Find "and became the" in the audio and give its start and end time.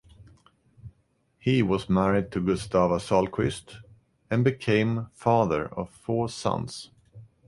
4.31-5.09